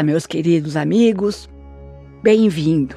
[0.00, 1.46] Olá, meus queridos amigos.
[2.22, 2.96] Bem-vindo,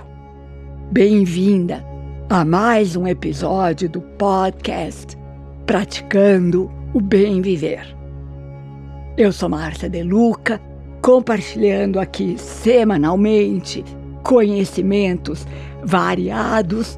[0.89, 1.85] bem-vinda
[2.29, 5.17] a mais um episódio do podcast
[5.65, 7.93] Praticando o Bem Viver.
[9.17, 10.61] Eu sou Márcia De Luca,
[11.01, 13.83] compartilhando aqui semanalmente
[14.23, 15.45] conhecimentos
[15.83, 16.97] variados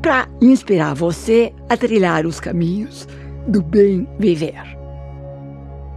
[0.00, 3.06] para inspirar você a trilhar os caminhos
[3.46, 4.74] do bem viver.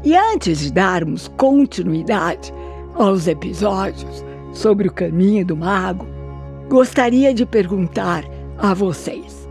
[0.03, 2.51] E antes de darmos continuidade
[2.97, 6.05] aos episódios sobre o caminho do mago,
[6.67, 8.23] gostaria de perguntar
[8.57, 9.47] a vocês: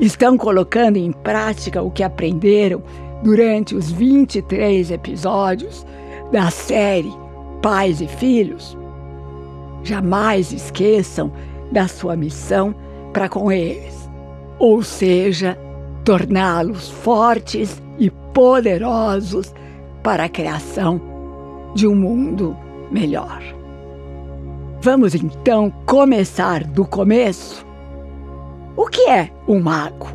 [0.00, 2.82] estão colocando em prática o que aprenderam
[3.22, 5.86] durante os 23 episódios
[6.32, 7.12] da série
[7.62, 8.76] Pais e Filhos?
[9.82, 11.32] Jamais esqueçam
[11.70, 12.74] da sua missão
[13.12, 14.10] para com eles,
[14.58, 15.58] ou seja,
[16.04, 19.54] torná-los fortes e poderosos
[20.02, 21.00] para a criação
[21.74, 22.56] de um mundo
[22.90, 23.42] melhor.
[24.80, 27.64] Vamos então começar do começo?
[28.76, 30.08] O que é um mago?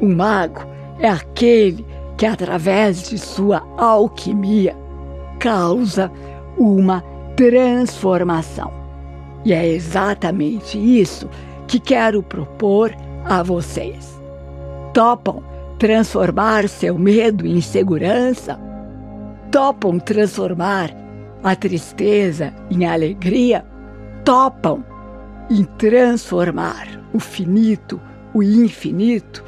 [0.00, 0.60] Um mago
[1.00, 1.84] é aquele
[2.16, 4.76] que, através de sua alquimia,
[5.40, 6.10] causa
[6.56, 7.02] uma
[7.34, 8.70] transformação.
[9.44, 11.28] E é exatamente isso
[11.66, 14.20] que quero propor a vocês.
[14.94, 15.42] Topam
[15.78, 18.60] transformar seu medo em segurança?
[19.50, 21.01] Topam transformar
[21.42, 23.64] a tristeza em alegria?
[24.24, 24.84] Topam
[25.50, 28.00] em transformar o finito,
[28.32, 29.44] o infinito,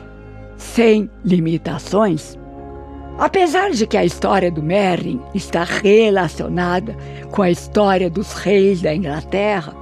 [0.56, 2.38] sem limitações?
[3.18, 6.96] Apesar de que a história do Merlin está relacionada
[7.30, 9.72] com a história dos reis da Inglaterra,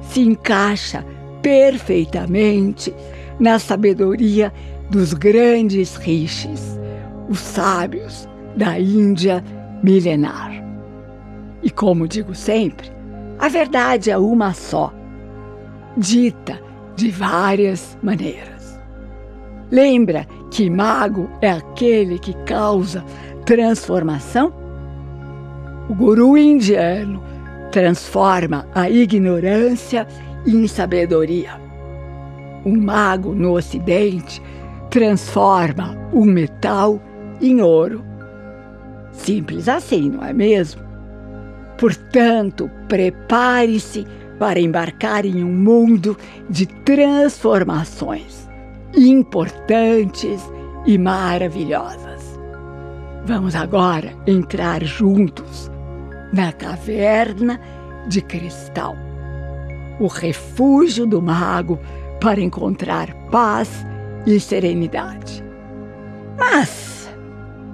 [0.00, 1.04] se encaixa
[1.42, 2.94] perfeitamente
[3.38, 4.52] na sabedoria
[4.90, 6.78] dos grandes rishis,
[7.28, 9.44] os sábios da Índia
[9.82, 10.63] milenar.
[11.64, 12.92] E como digo sempre,
[13.38, 14.92] a verdade é uma só,
[15.96, 16.60] dita
[16.94, 18.78] de várias maneiras.
[19.70, 23.02] Lembra que mago é aquele que causa
[23.46, 24.52] transformação?
[25.88, 27.22] O guru indiano
[27.72, 30.06] transforma a ignorância
[30.46, 31.58] em sabedoria.
[32.64, 34.40] Um mago no Ocidente
[34.90, 37.00] transforma o metal
[37.40, 38.04] em ouro.
[39.12, 40.93] Simples assim, não é mesmo?
[41.84, 44.06] Portanto, prepare-se
[44.38, 46.16] para embarcar em um mundo
[46.48, 48.48] de transformações
[48.96, 50.40] importantes
[50.86, 52.40] e maravilhosas.
[53.26, 55.70] Vamos agora entrar juntos
[56.32, 57.60] na caverna
[58.08, 58.96] de cristal
[60.00, 61.78] o refúgio do mago
[62.18, 63.84] para encontrar paz
[64.24, 65.44] e serenidade.
[66.38, 67.10] Mas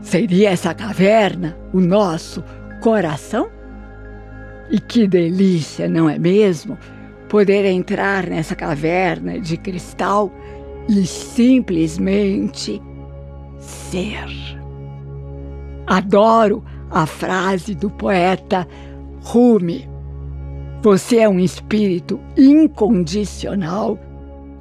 [0.03, 2.43] seria essa caverna o nosso
[2.83, 3.60] coração?
[4.71, 6.79] E que delícia, não é mesmo?
[7.29, 10.33] Poder entrar nessa caverna de cristal
[10.89, 12.81] e simplesmente
[13.59, 14.27] ser.
[15.87, 18.67] Adoro a frase do poeta
[19.23, 19.89] Rumi.
[20.83, 23.99] Você é um espírito incondicional,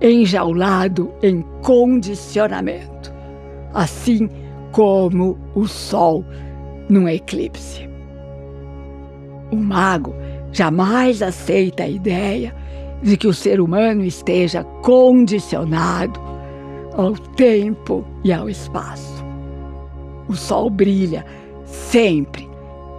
[0.02, 3.14] enjaulado em condicionamento,
[3.74, 4.30] assim
[4.72, 6.26] como o Sol
[6.90, 7.89] num eclipse.
[9.52, 10.14] O mago
[10.52, 12.56] jamais aceita a ideia
[13.02, 16.20] de que o ser humano esteja condicionado
[16.96, 19.24] ao tempo e ao espaço.
[20.28, 21.26] O sol brilha
[21.66, 22.48] sempre,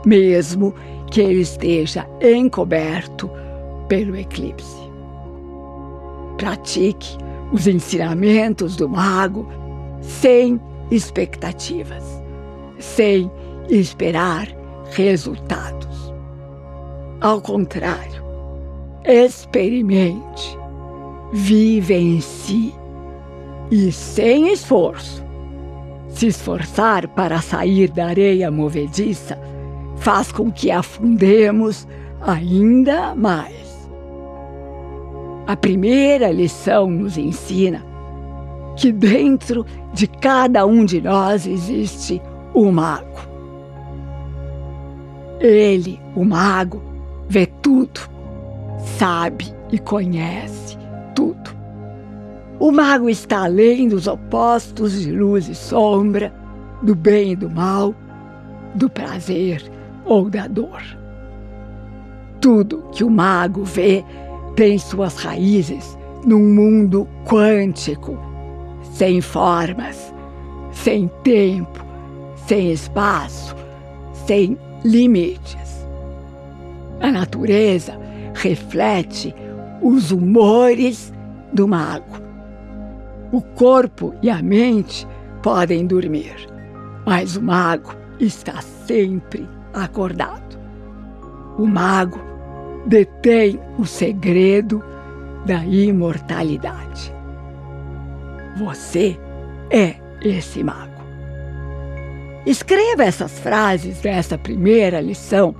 [0.04, 0.74] mesmo
[1.10, 3.30] que ele esteja encoberto
[3.88, 4.80] pelo eclipse.
[6.38, 7.18] Pratique
[7.52, 9.46] os ensinamentos do mago
[10.00, 10.60] sem
[10.90, 12.04] expectativas,
[12.78, 13.30] sem
[13.68, 14.48] esperar
[14.92, 15.79] resultados.
[17.20, 18.24] Ao contrário,
[19.04, 20.58] experimente,
[21.34, 22.74] vive em si
[23.70, 25.22] e sem esforço.
[26.08, 29.38] Se esforçar para sair da areia movediça
[29.96, 31.86] faz com que afundemos
[32.22, 33.86] ainda mais.
[35.46, 37.84] A primeira lição nos ensina
[38.76, 42.22] que dentro de cada um de nós existe
[42.54, 43.28] o mago.
[45.38, 46.89] Ele, o mago,
[47.30, 48.00] vê tudo,
[48.98, 50.76] sabe e conhece
[51.14, 51.50] tudo.
[52.58, 56.34] O mago está além dos opostos de luz e sombra,
[56.82, 57.94] do bem e do mal,
[58.74, 59.62] do prazer
[60.04, 60.82] ou da dor.
[62.40, 64.04] Tudo que o mago vê
[64.56, 68.18] tem suas raízes num mundo quântico,
[68.92, 70.12] sem formas,
[70.72, 71.84] sem tempo,
[72.48, 73.54] sem espaço,
[74.26, 75.59] sem limites.
[77.00, 77.98] A natureza
[78.34, 79.34] reflete
[79.82, 81.12] os humores
[81.52, 82.20] do mago.
[83.32, 85.06] O corpo e a mente
[85.42, 86.34] podem dormir,
[87.06, 90.58] mas o mago está sempre acordado.
[91.58, 92.20] O mago
[92.86, 94.82] detém o segredo
[95.46, 97.14] da imortalidade.
[98.56, 99.18] Você
[99.70, 101.00] é esse mago.
[102.44, 105.54] Escreva essas frases dessa primeira lição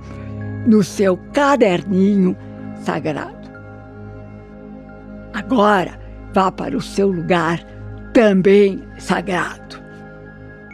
[0.65, 2.35] no seu caderninho
[2.83, 3.49] sagrado.
[5.33, 5.99] Agora,
[6.33, 7.59] vá para o seu lugar
[8.13, 9.81] também sagrado.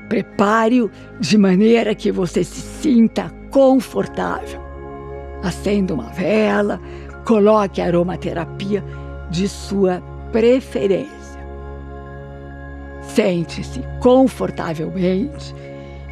[0.10, 0.89] Prepare-o
[1.19, 4.62] de maneira que você se sinta confortável.
[5.44, 6.80] Acenda uma vela,
[7.25, 8.84] coloque a aromaterapia
[9.30, 10.01] de sua
[10.31, 11.18] preferência.
[13.01, 15.54] Sente-se confortavelmente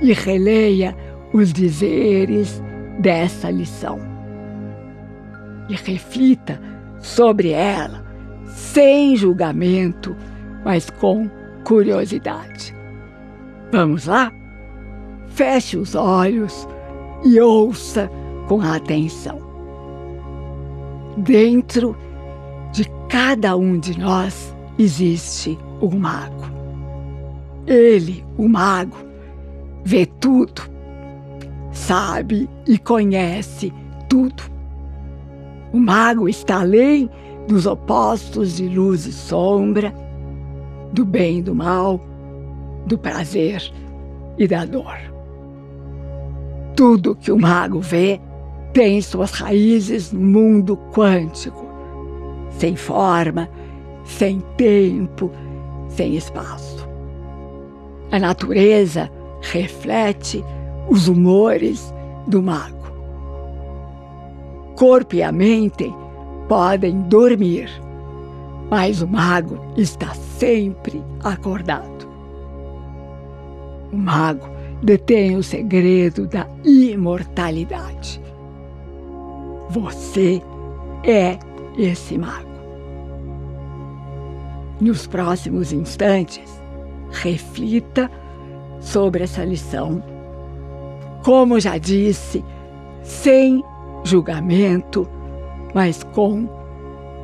[0.02, 0.96] e releia
[1.34, 2.62] os dizeres
[3.00, 4.00] dessa lição.
[5.70, 6.60] E reflita
[7.00, 8.06] sobre ela
[8.48, 10.16] sem julgamento,
[10.64, 11.30] mas com
[11.64, 12.76] curiosidade.
[13.72, 14.32] Vamos lá?
[15.28, 16.68] Feche os olhos
[17.24, 18.10] e ouça
[18.48, 19.40] com atenção.
[21.18, 21.96] Dentro
[22.72, 26.46] de cada um de nós existe um mago.
[27.68, 28.98] Ele, o mago,
[29.84, 30.62] vê tudo,
[31.76, 33.72] sabe e conhece
[34.10, 34.44] tudo.
[35.72, 37.10] O mago está além
[37.48, 39.94] dos opostos de luz e sombra,
[40.94, 42.02] do bem e do mal,
[42.88, 43.62] do prazer
[44.38, 44.98] e da dor.
[46.76, 48.20] Tudo que o mago vê
[48.74, 51.66] tem suas raízes no mundo quântico,
[52.52, 53.50] sem forma,
[54.06, 55.32] sem tempo,
[55.90, 56.88] sem espaço.
[58.12, 59.10] A natureza
[59.42, 60.44] reflete
[60.90, 61.94] os humores
[62.28, 62.86] do mago.
[64.76, 65.94] Corpo e a mente
[66.48, 67.70] podem dormir,
[68.70, 72.06] mas o mago está sempre acordado.
[73.92, 74.48] O mago
[74.84, 78.22] detém o segredo da imortalidade.
[79.70, 80.42] Você
[81.04, 81.40] é
[81.78, 82.56] esse mago.
[84.82, 86.62] Nos próximos instantes,
[87.12, 88.12] reflita
[88.82, 90.04] sobre essa lição.
[91.26, 92.46] Como já disse,
[93.02, 93.64] sem
[94.04, 95.10] julgamento,
[95.74, 96.48] mas com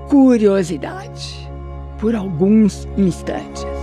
[0.10, 1.48] curiosidade,
[2.00, 3.81] por alguns instantes.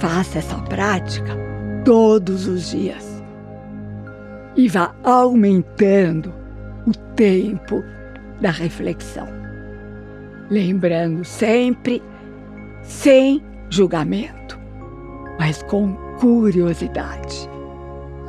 [0.00, 1.36] Faça essa prática
[1.84, 3.22] todos os dias
[4.56, 6.32] e vá aumentando
[6.86, 7.84] o tempo
[8.40, 9.28] da reflexão.
[10.50, 12.02] Lembrando sempre,
[12.82, 14.58] sem julgamento,
[15.38, 17.46] mas com curiosidade,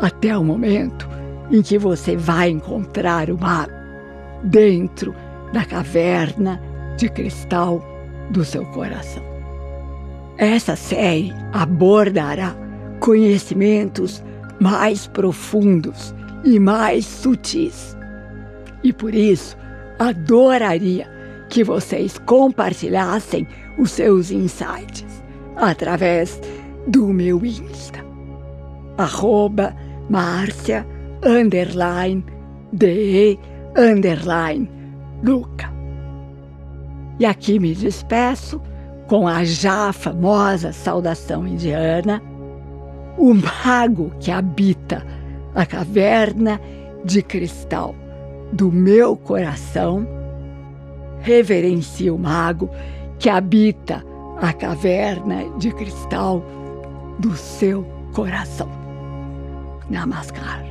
[0.01, 1.07] até o momento
[1.49, 3.71] em que você vai encontrar o mago
[4.43, 5.15] dentro
[5.53, 6.61] da caverna
[6.97, 7.81] de cristal
[8.29, 9.30] do seu coração.
[10.41, 12.55] Essa série abordará
[12.99, 14.23] conhecimentos
[14.59, 17.95] mais profundos e mais sutis.
[18.83, 19.55] E por isso,
[19.99, 21.07] adoraria
[21.47, 25.23] que vocês compartilhassem os seus insights
[25.57, 26.41] através
[26.87, 28.03] do meu Insta.
[28.97, 29.75] Arroba
[30.09, 30.87] Márcia
[31.23, 32.25] underline
[32.73, 33.37] de
[33.77, 34.67] underline
[35.23, 35.71] Luca.
[37.19, 38.59] E aqui me despeço
[39.11, 42.23] com a já famosa saudação indiana,
[43.17, 45.05] o mago que habita
[45.53, 46.61] a caverna
[47.03, 47.93] de cristal
[48.53, 50.07] do meu coração,
[51.19, 52.69] reverencia o mago
[53.19, 54.01] que habita
[54.41, 56.41] a caverna de cristal
[57.19, 58.69] do seu coração.
[59.89, 60.70] Namaskar.